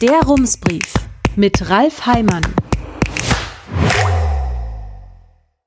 Der 0.00 0.22
Rumsbrief 0.22 0.94
mit 1.36 1.68
Ralf 1.68 2.06
Heimann. 2.06 2.40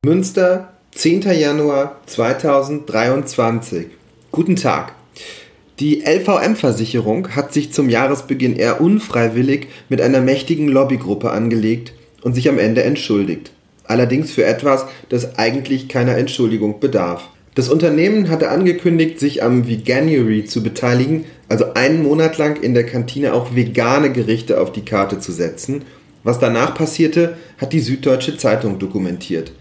Münster, 0.04 0.74
10. 0.96 1.22
Januar 1.34 2.02
2023. 2.08 3.90
Guten 4.32 4.56
Tag. 4.56 4.96
Die 5.80 6.02
LVM-Versicherung 6.04 7.36
hat 7.36 7.54
sich 7.54 7.74
zum 7.74 7.90
Jahresbeginn 7.90 8.56
eher 8.56 8.82
unfreiwillig 8.82 9.68
mit 9.90 10.02
einer 10.02 10.22
mächtigen 10.22 10.68
Lobbygruppe 10.68 11.30
angelegt 11.30 11.94
und 12.24 12.34
sich 12.34 12.50
am 12.50 12.58
Ende 12.58 12.82
entschuldigt. 12.82 13.52
Allerdings 13.84 14.32
für 14.32 14.46
etwas, 14.46 14.88
das 15.10 15.38
eigentlich 15.38 15.90
keiner 15.90 16.18
Entschuldigung 16.18 16.80
bedarf. 16.80 17.30
Das 17.56 17.70
Unternehmen 17.70 18.30
hatte 18.30 18.50
angekündigt, 18.50 19.20
sich 19.20 19.44
am 19.44 19.68
Veganuary 19.68 20.46
zu 20.46 20.64
beteiligen, 20.64 21.26
also 21.50 21.74
einen 21.76 22.02
Monat 22.02 22.38
lang 22.40 22.62
in 22.62 22.74
der 22.74 22.86
Kantine 22.86 23.34
auch 23.34 23.56
vegane 23.56 24.12
Gerichte 24.12 24.60
auf 24.60 24.72
die 24.72 24.86
Karte 24.86 25.20
zu 25.20 25.32
setzen. 25.32 25.84
Was 26.24 26.40
danach 26.40 26.74
passierte, 26.74 27.38
hat 27.60 27.74
die 27.74 27.80
Süddeutsche 27.80 28.38
Zeitung 28.38 28.80
dokumentiert. 28.80 29.52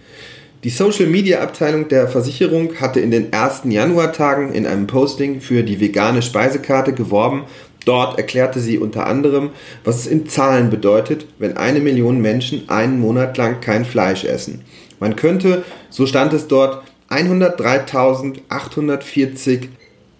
Die 0.65 0.71
Social 0.71 1.07
Media 1.07 1.41
Abteilung 1.41 1.89
der 1.89 2.07
Versicherung 2.07 2.77
hatte 2.81 3.01
in 3.01 3.11
den 3.11 3.33
ersten 3.33 3.73
Januartagen 3.73 4.55
in 4.55 4.65
einem 4.65 4.87
Posting 4.87 5.41
für 5.41 5.65
die 5.65 5.81
vegane 5.81 6.23
Speisekarte 6.23 6.93
geworben. 6.93 7.45
Dort 7.85 8.17
erklärte 8.17 8.61
sie 8.61 8.79
unter 8.79 9.07
anderem, 9.09 9.51
was 9.83 9.99
es 9.99 10.07
in 10.07 10.29
Zahlen 10.29 10.71
bedeutet, 10.71 11.27
wenn 11.41 11.57
eine 11.57 11.81
Million 11.81 12.21
Menschen 12.21 12.69
einen 12.69 13.01
Monat 13.01 13.37
lang 13.37 13.61
kein 13.61 13.85
Fleisch 13.85 14.25
essen. 14.25 14.63
Man 15.01 15.17
könnte, 15.17 15.65
so 15.91 16.07
stand 16.07 16.33
es 16.33 16.47
dort, 16.47 16.85
103.840 17.13 19.69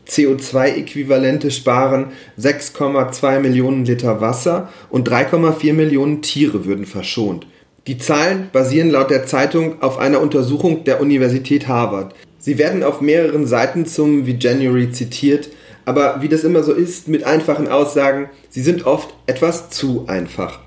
CO2-Äquivalente 0.07 1.51
sparen, 1.51 2.13
6,2 2.39 3.41
Millionen 3.41 3.85
Liter 3.85 4.21
Wasser 4.21 4.69
und 4.91 5.09
3,4 5.09 5.73
Millionen 5.73 6.23
Tiere 6.23 6.67
würden 6.67 6.87
verschont. 6.87 7.47
Die 7.87 7.99
Zahlen 7.99 8.49
basieren 8.53 8.91
laut 8.91 9.11
der 9.11 9.27
Zeitung 9.27 9.83
auf 9.83 9.99
einer 9.99 10.21
Untersuchung 10.21 10.85
der 10.85 11.01
Universität 11.01 11.67
Harvard. 11.67 12.15
Sie 12.39 12.59
werden 12.59 12.83
auf 12.83 13.01
mehreren 13.01 13.47
Seiten 13.47 13.87
zum 13.87 14.27
Veganuary 14.27 14.93
zitiert, 14.93 15.49
aber 15.85 16.21
wie 16.21 16.29
das 16.29 16.45
immer 16.45 16.63
so 16.63 16.73
ist 16.73 17.09
mit 17.09 17.25
einfachen 17.25 17.69
Aussagen, 17.69 18.29
sie 18.51 18.63
sind 18.63 18.87
oft 18.87 19.15
etwas 19.27 19.71
zu 19.71 20.05
einfach. 20.07 20.61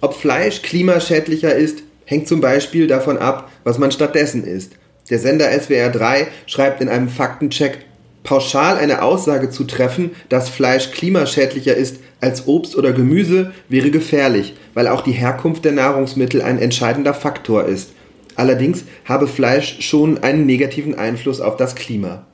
Ob 0.00 0.14
Fleisch 0.14 0.62
klimaschädlicher 0.62 1.54
ist, 1.54 1.82
hängt 2.04 2.28
zum 2.28 2.40
Beispiel 2.40 2.86
davon 2.86 3.18
ab, 3.18 3.50
was 3.64 3.78
man 3.78 3.92
stattdessen 3.92 4.44
isst. 4.44 4.72
Der 5.10 5.18
Sender 5.18 5.50
SWR 5.52 5.90
3 5.90 6.26
schreibt 6.46 6.80
in 6.80 6.88
einem 6.88 7.08
Faktencheck, 7.08 7.78
pauschal 8.24 8.76
eine 8.76 9.02
Aussage 9.02 9.50
zu 9.50 9.64
treffen, 9.64 10.10
dass 10.28 10.48
Fleisch 10.48 10.90
klimaschädlicher 10.90 11.76
ist 11.76 12.00
als 12.20 12.48
Obst 12.48 12.76
oder 12.76 12.92
Gemüse, 12.92 13.52
wäre 13.68 13.90
gefährlich, 13.90 14.54
weil 14.74 14.88
auch 14.88 15.02
die 15.02 15.12
Herkunft 15.12 15.64
der 15.64 15.72
Nahrungsmittel 15.72 16.42
ein 16.42 16.58
entscheidender 16.58 17.14
Faktor 17.14 17.66
ist. 17.66 17.90
Allerdings 18.34 18.84
habe 19.04 19.28
Fleisch 19.28 19.78
schon 19.80 20.22
einen 20.22 20.44
negativen 20.44 20.96
Einfluss 20.96 21.40
auf 21.40 21.56
das 21.56 21.76
Klima. 21.76 22.26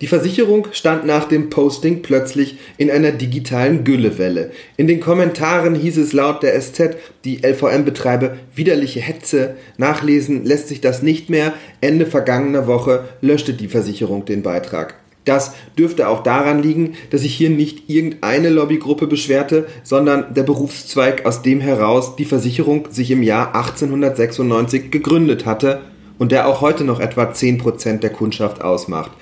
Die 0.00 0.08
Versicherung 0.08 0.66
stand 0.72 1.06
nach 1.06 1.28
dem 1.28 1.50
Posting 1.50 2.02
plötzlich 2.02 2.56
in 2.78 2.90
einer 2.90 3.12
digitalen 3.12 3.84
Güllewelle. 3.84 4.50
In 4.76 4.88
den 4.88 4.98
Kommentaren 4.98 5.76
hieß 5.76 5.98
es 5.98 6.12
laut 6.12 6.42
der 6.42 6.60
SZ, 6.60 6.96
die 7.24 7.42
LVM 7.46 7.84
betreibe 7.84 8.36
widerliche 8.54 9.00
Hetze. 9.00 9.54
Nachlesen 9.78 10.44
lässt 10.44 10.68
sich 10.68 10.80
das 10.80 11.02
nicht 11.02 11.30
mehr. 11.30 11.54
Ende 11.80 12.06
vergangener 12.06 12.66
Woche 12.66 13.04
löschte 13.20 13.54
die 13.54 13.68
Versicherung 13.68 14.24
den 14.24 14.42
Beitrag. 14.42 14.96
Das 15.24 15.52
dürfte 15.78 16.08
auch 16.08 16.22
daran 16.22 16.62
liegen, 16.62 16.94
dass 17.10 17.22
sich 17.22 17.34
hier 17.34 17.48
nicht 17.48 17.88
irgendeine 17.88 18.50
Lobbygruppe 18.50 19.06
beschwerte, 19.06 19.66
sondern 19.82 20.34
der 20.34 20.42
Berufszweig, 20.42 21.24
aus 21.24 21.40
dem 21.40 21.60
heraus 21.60 22.16
die 22.16 22.26
Versicherung 22.26 22.88
sich 22.90 23.10
im 23.10 23.22
Jahr 23.22 23.54
1896 23.54 24.90
gegründet 24.90 25.46
hatte 25.46 25.80
und 26.18 26.30
der 26.30 26.46
auch 26.46 26.60
heute 26.60 26.84
noch 26.84 27.00
etwa 27.00 27.30
10% 27.30 28.00
der 28.00 28.10
Kundschaft 28.10 28.60
ausmacht. 28.60 29.12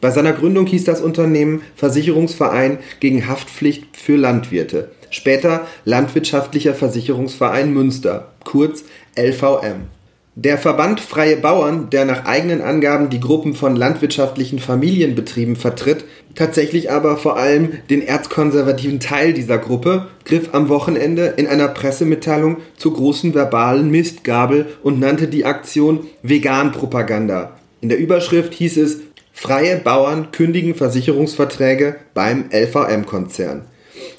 Bei 0.00 0.10
seiner 0.10 0.32
Gründung 0.32 0.66
hieß 0.66 0.84
das 0.84 1.00
Unternehmen 1.00 1.62
Versicherungsverein 1.74 2.78
gegen 3.00 3.28
Haftpflicht 3.28 3.96
für 3.96 4.16
Landwirte, 4.16 4.90
später 5.10 5.66
Landwirtschaftlicher 5.84 6.74
Versicherungsverein 6.74 7.72
Münster, 7.72 8.32
kurz 8.44 8.84
LVM. 9.18 9.88
Der 10.40 10.56
Verband 10.56 11.00
Freie 11.00 11.36
Bauern, 11.36 11.90
der 11.90 12.04
nach 12.04 12.24
eigenen 12.24 12.60
Angaben 12.60 13.10
die 13.10 13.18
Gruppen 13.18 13.54
von 13.54 13.74
landwirtschaftlichen 13.74 14.60
Familienbetrieben 14.60 15.56
vertritt, 15.56 16.04
tatsächlich 16.36 16.92
aber 16.92 17.16
vor 17.16 17.36
allem 17.36 17.72
den 17.90 18.06
erzkonservativen 18.06 19.00
Teil 19.00 19.32
dieser 19.32 19.58
Gruppe, 19.58 20.06
griff 20.24 20.50
am 20.52 20.68
Wochenende 20.68 21.34
in 21.36 21.48
einer 21.48 21.66
Pressemitteilung 21.66 22.58
zur 22.76 22.94
großen 22.94 23.34
verbalen 23.34 23.90
Mistgabel 23.90 24.66
und 24.84 25.00
nannte 25.00 25.26
die 25.26 25.44
Aktion 25.44 26.06
Vegan-Propaganda. 26.22 27.58
In 27.80 27.88
der 27.88 27.98
Überschrift 27.98 28.54
hieß 28.54 28.76
es 28.76 29.00
Freie 29.40 29.76
Bauern 29.76 30.32
kündigen 30.32 30.74
Versicherungsverträge 30.74 31.94
beim 32.12 32.46
LVM-Konzern. 32.50 33.66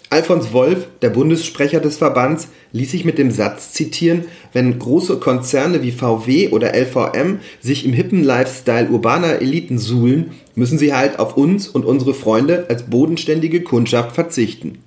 Alfons 0.09 0.53
Wolf, 0.53 0.87
der 1.01 1.09
Bundessprecher 1.09 1.81
des 1.81 1.97
Verbands, 1.97 2.47
ließ 2.71 2.91
sich 2.91 3.03
mit 3.03 3.17
dem 3.17 3.29
Satz 3.29 3.73
zitieren, 3.73 4.27
wenn 4.53 4.79
große 4.79 5.17
Konzerne 5.17 5.83
wie 5.83 5.91
VW 5.91 6.51
oder 6.51 6.73
LVM 6.73 7.41
sich 7.59 7.85
im 7.85 7.91
hippen 7.91 8.23
Lifestyle 8.23 8.87
urbaner 8.87 9.41
Eliten 9.41 9.77
suhlen, 9.77 10.31
müssen 10.55 10.77
sie 10.77 10.93
halt 10.93 11.19
auf 11.19 11.35
uns 11.35 11.67
und 11.67 11.83
unsere 11.83 12.13
Freunde 12.13 12.67
als 12.69 12.83
bodenständige 12.83 13.61
Kundschaft 13.61 14.15
verzichten. 14.15 14.77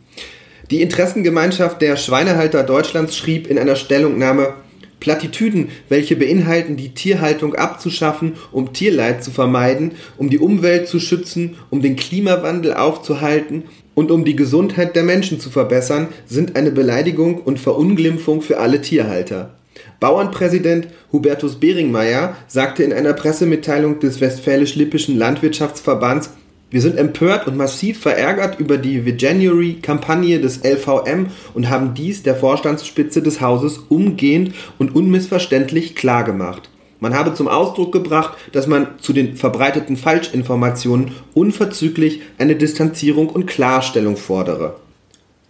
Die 0.70 0.81
Interessengemeinschaft 0.81 1.82
der 1.82 1.99
Schweinehalter 1.99 2.62
Deutschlands 2.62 3.19
schrieb 3.19 3.49
in 3.49 3.59
einer 3.59 3.76
Stellungnahme, 3.76 4.54
Plattitüden, 5.02 5.70
welche 5.88 6.14
beinhalten, 6.14 6.76
die 6.76 6.90
Tierhaltung 6.90 7.56
abzuschaffen, 7.56 8.34
um 8.52 8.72
Tierleid 8.72 9.24
zu 9.24 9.32
vermeiden, 9.32 9.92
um 10.16 10.30
die 10.30 10.38
Umwelt 10.38 10.86
zu 10.86 11.00
schützen, 11.00 11.56
um 11.70 11.82
den 11.82 11.96
Klimawandel 11.96 12.74
aufzuhalten 12.74 13.64
und 13.94 14.12
um 14.12 14.24
die 14.24 14.36
Gesundheit 14.36 14.94
der 14.94 15.02
Menschen 15.02 15.40
zu 15.40 15.50
verbessern, 15.50 16.06
sind 16.26 16.54
eine 16.54 16.70
Beleidigung 16.70 17.38
und 17.38 17.58
Verunglimpfung 17.58 18.42
für 18.42 18.58
alle 18.58 18.80
Tierhalter. 18.80 19.54
Bauernpräsident 19.98 20.86
Hubertus 21.12 21.58
Beringmeier 21.58 22.36
sagte 22.46 22.84
in 22.84 22.92
einer 22.92 23.12
Pressemitteilung 23.12 23.98
des 23.98 24.20
Westfälisch-Lippischen 24.20 25.19
Landwirtschaftsverbands, 25.19 26.30
wir 26.72 26.80
sind 26.80 26.96
empört 26.96 27.46
und 27.46 27.56
massiv 27.56 28.00
verärgert 28.00 28.58
über 28.58 28.78
die 28.78 29.04
Veganuary-Kampagne 29.04 30.40
des 30.40 30.64
LVM 30.64 31.26
und 31.52 31.68
haben 31.68 31.92
dies 31.92 32.22
der 32.22 32.34
Vorstandsspitze 32.34 33.22
des 33.22 33.42
Hauses 33.42 33.78
umgehend 33.90 34.54
und 34.78 34.96
unmissverständlich 34.96 35.94
klargemacht. 35.94 36.70
Man 36.98 37.14
habe 37.14 37.34
zum 37.34 37.46
Ausdruck 37.46 37.92
gebracht, 37.92 38.38
dass 38.52 38.66
man 38.66 38.86
zu 39.00 39.12
den 39.12 39.36
verbreiteten 39.36 39.98
Falschinformationen 39.98 41.12
unverzüglich 41.34 42.22
eine 42.38 42.56
Distanzierung 42.56 43.28
und 43.28 43.46
Klarstellung 43.46 44.16
fordere. 44.16 44.76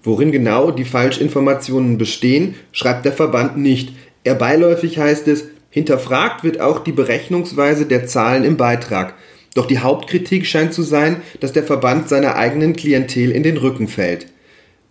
Worin 0.02 0.32
genau 0.32 0.72
die 0.72 0.84
Falschinformationen 0.84 1.98
bestehen, 1.98 2.56
schreibt 2.72 3.04
der 3.04 3.12
Verband 3.12 3.58
nicht. 3.58 3.92
Eher 4.24 4.34
beiläufig 4.34 4.98
heißt 4.98 5.28
es, 5.28 5.44
hinterfragt 5.70 6.42
wird 6.42 6.60
auch 6.60 6.80
die 6.80 6.90
Berechnungsweise 6.90 7.86
der 7.86 8.08
Zahlen 8.08 8.42
im 8.42 8.56
Beitrag. 8.56 9.14
Doch 9.54 9.66
die 9.66 9.78
Hauptkritik 9.78 10.46
scheint 10.46 10.72
zu 10.72 10.82
sein, 10.82 11.22
dass 11.40 11.52
der 11.52 11.64
Verband 11.64 12.08
seiner 12.08 12.36
eigenen 12.36 12.74
Klientel 12.74 13.30
in 13.30 13.42
den 13.42 13.56
Rücken 13.58 13.88
fällt. 13.88 14.26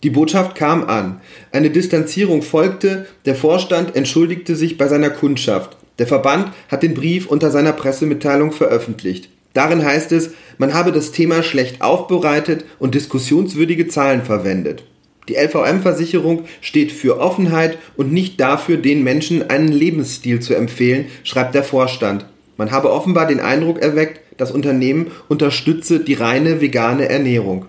Die 0.03 0.09
Botschaft 0.09 0.55
kam 0.55 0.83
an. 0.85 1.22
Eine 1.51 1.69
Distanzierung 1.69 2.41
folgte, 2.41 3.05
der 3.25 3.35
Vorstand 3.35 3.95
entschuldigte 3.95 4.55
sich 4.55 4.77
bei 4.77 4.88
seiner 4.88 5.11
Kundschaft. 5.11 5.77
Der 5.99 6.07
Verband 6.07 6.51
hat 6.69 6.81
den 6.81 6.95
Brief 6.95 7.27
unter 7.27 7.51
seiner 7.51 7.73
Pressemitteilung 7.73 8.51
veröffentlicht. 8.51 9.29
Darin 9.53 9.83
heißt 9.83 10.11
es, 10.11 10.31
man 10.57 10.73
habe 10.73 10.91
das 10.91 11.11
Thema 11.11 11.43
schlecht 11.43 11.81
aufbereitet 11.81 12.66
und 12.79 12.95
diskussionswürdige 12.95 13.88
Zahlen 13.88 14.23
verwendet. 14.23 14.83
Die 15.29 15.35
LVM-Versicherung 15.35 16.45
steht 16.61 16.91
für 16.91 17.19
Offenheit 17.19 17.78
und 17.96 18.11
nicht 18.11 18.40
dafür, 18.40 18.78
den 18.78 19.03
Menschen 19.03 19.49
einen 19.49 19.67
Lebensstil 19.67 20.40
zu 20.40 20.55
empfehlen, 20.55 21.05
schreibt 21.23 21.53
der 21.53 21.63
Vorstand. 21.63 22.25
Man 22.58 22.72
habe 22.72 22.91
offenbar 22.91 23.28
den 23.28 23.40
Eindruck 23.40 23.79
erweckt, 23.79 24.21
das 24.37 24.51
Unternehmen 24.51 25.11
unterstütze 25.28 25.99
die 25.99 26.13
reine 26.13 26.61
vegane 26.61 27.09
Ernährung. 27.09 27.66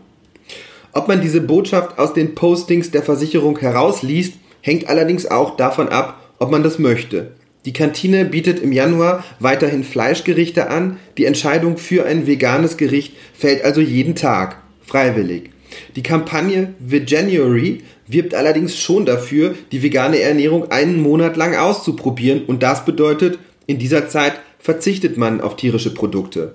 Ob 0.93 1.09
man 1.09 1.21
diese 1.21 1.41
Botschaft 1.41 1.99
aus 1.99 2.13
den 2.13 2.35
Postings 2.35 2.91
der 2.91 3.03
Versicherung 3.03 3.59
herausliest, 3.59 4.35
hängt 4.61 4.89
allerdings 4.89 5.27
auch 5.27 5.57
davon 5.57 5.89
ab, 5.89 6.21
ob 6.39 6.51
man 6.51 6.63
das 6.63 6.79
möchte. 6.79 7.33
Die 7.65 7.73
Kantine 7.73 8.25
bietet 8.25 8.61
im 8.61 8.73
Januar 8.73 9.25
weiterhin 9.39 9.85
Fleischgerichte 9.85 10.69
an, 10.69 10.99
die 11.17 11.25
Entscheidung 11.25 11.77
für 11.77 12.05
ein 12.05 12.27
veganes 12.27 12.77
Gericht 12.77 13.15
fällt 13.35 13.65
also 13.65 13.81
jeden 13.81 14.17
Tag, 14.17 14.57
freiwillig. 14.85 15.51
Die 15.97 16.03
Kampagne 16.03 16.75
Veganuary 16.81 17.83
wirbt 18.07 18.35
allerdings 18.35 18.77
schon 18.77 19.07
dafür, 19.07 19.55
die 19.71 19.83
vegane 19.83 20.21
Ernährung 20.21 20.71
einen 20.71 21.01
Monat 21.01 21.37
lang 21.37 21.55
auszuprobieren 21.55 22.45
und 22.47 22.63
das 22.63 22.85
bedeutet, 22.85 23.39
in 23.67 23.79
dieser 23.79 24.09
Zeit 24.09 24.35
verzichtet 24.63 25.19
man 25.19 25.41
auf 25.41 25.57
tierische 25.57 25.93
Produkte. 25.93 26.55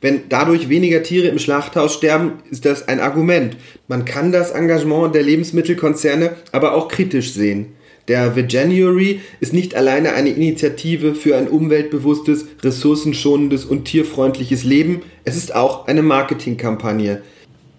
Wenn 0.00 0.28
dadurch 0.28 0.68
weniger 0.68 1.02
Tiere 1.02 1.28
im 1.28 1.38
Schlachthaus 1.38 1.94
sterben, 1.94 2.34
ist 2.50 2.64
das 2.64 2.86
ein 2.86 3.00
Argument. 3.00 3.56
Man 3.88 4.04
kann 4.04 4.30
das 4.30 4.50
Engagement 4.50 5.14
der 5.14 5.22
Lebensmittelkonzerne 5.22 6.36
aber 6.52 6.74
auch 6.74 6.88
kritisch 6.88 7.32
sehen. 7.32 7.68
Der 8.06 8.36
Veganuary 8.36 9.20
ist 9.40 9.52
nicht 9.52 9.74
alleine 9.74 10.14
eine 10.14 10.30
Initiative 10.30 11.14
für 11.14 11.36
ein 11.36 11.48
umweltbewusstes, 11.48 12.46
ressourcenschonendes 12.62 13.64
und 13.64 13.84
tierfreundliches 13.84 14.64
Leben, 14.64 15.02
es 15.24 15.36
ist 15.36 15.54
auch 15.54 15.86
eine 15.88 16.02
Marketingkampagne. 16.02 17.22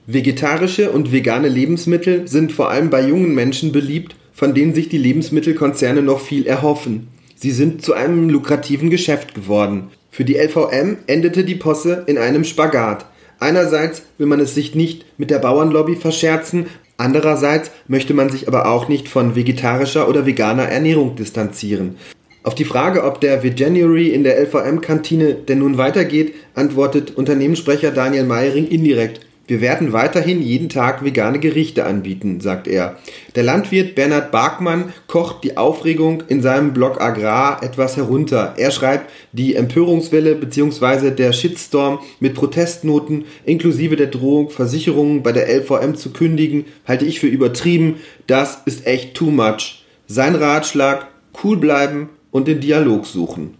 Vegetarische 0.06 0.92
und 0.92 1.12
vegane 1.12 1.48
Lebensmittel 1.48 2.28
sind 2.28 2.52
vor 2.52 2.70
allem 2.70 2.90
bei 2.90 3.08
jungen 3.08 3.34
Menschen 3.34 3.72
beliebt, 3.72 4.16
von 4.34 4.54
denen 4.54 4.74
sich 4.74 4.90
die 4.90 4.98
Lebensmittelkonzerne 4.98 6.02
noch 6.02 6.20
viel 6.20 6.46
erhoffen. 6.46 7.08
Sie 7.42 7.52
sind 7.52 7.86
zu 7.86 7.94
einem 7.94 8.28
lukrativen 8.30 8.90
Geschäft 8.90 9.34
geworden. 9.34 9.92
Für 10.12 10.26
die 10.26 10.36
LVM 10.36 10.98
endete 11.08 11.46
die 11.46 11.56
Posse 11.56 12.04
in 12.06 12.18
einem 12.18 12.44
Spagat. 12.44 13.06
Einerseits 13.40 14.02
will 14.18 14.28
man 14.28 14.42
es 14.42 14.56
sich 14.56 14.76
nicht 14.76 15.06
mit 15.18 15.30
der 15.32 15.40
Bauernlobby 15.40 15.96
verscherzen, 15.96 16.66
andererseits 16.98 17.72
möchte 17.88 18.14
man 18.14 18.28
sich 18.28 18.50
aber 18.50 18.70
auch 18.70 18.90
nicht 18.90 19.08
von 19.08 19.38
vegetarischer 19.38 20.10
oder 20.10 20.26
veganer 20.26 20.66
Ernährung 20.66 21.16
distanzieren. 21.16 21.96
Auf 22.44 22.56
die 22.56 22.66
Frage, 22.66 23.06
ob 23.06 23.22
der 23.22 23.42
Veganuary 23.42 24.10
in 24.10 24.26
der 24.26 24.38
LVM-Kantine 24.42 25.36
denn 25.36 25.60
nun 25.60 25.78
weitergeht, 25.78 26.34
antwortet 26.56 27.16
Unternehmenssprecher 27.16 27.92
Daniel 27.92 28.26
Meiring 28.26 28.68
indirekt. 28.68 29.22
Wir 29.50 29.62
werden 29.62 29.94
weiterhin 29.94 30.44
jeden 30.44 30.70
Tag 30.70 31.04
vegane 31.04 31.40
Gerichte 31.40 31.84
anbieten, 31.84 32.40
sagt 32.40 32.68
er. 32.68 33.00
Der 33.34 33.42
Landwirt 33.42 33.96
Bernhard 33.96 34.32
Barkmann 34.32 34.94
kocht 35.08 35.44
die 35.44 35.58
Aufregung 35.58 36.22
in 36.28 36.44
seinem 36.44 36.72
Blog 36.72 37.02
Agrar 37.02 37.64
etwas 37.64 37.98
herunter. 37.98 38.54
Er 38.58 38.70
schreibt, 38.70 39.10
die 39.32 39.56
Empörungswelle 39.56 40.36
bzw. 40.36 41.10
der 41.10 41.34
Shitstorm 41.34 41.98
mit 42.20 42.36
Protestnoten 42.36 43.26
inklusive 43.44 43.96
der 43.96 44.06
Drohung, 44.08 44.52
Versicherungen 44.52 45.24
bei 45.24 45.32
der 45.32 45.50
LVM 45.50 45.96
zu 45.96 46.12
kündigen, 46.12 46.66
halte 46.88 47.06
ich 47.06 47.20
für 47.20 47.26
übertrieben. 47.26 47.96
Das 48.28 48.62
ist 48.66 48.86
echt 48.86 49.16
too 49.16 49.32
much. 49.32 49.84
Sein 50.06 50.36
Ratschlag, 50.36 51.08
cool 51.44 51.58
bleiben 51.58 52.10
und 52.30 52.48
den 52.48 52.60
Dialog 52.60 53.08
suchen. 53.08 53.56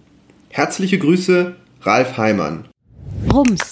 Herzliche 0.50 1.00
Grüße, 1.00 1.56
Ralf 1.82 2.18
Heimann. 2.18 2.68
Rums. 3.34 3.72